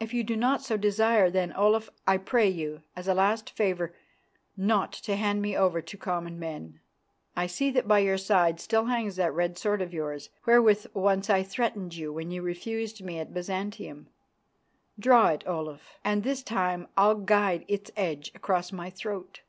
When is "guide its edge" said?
17.16-18.32